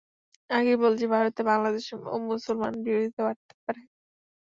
[0.49, 3.81] আগেই বলেছি ভারতে বাংলাদেশ ও মুসলমান বিরোধিতা বাড়তে পারে।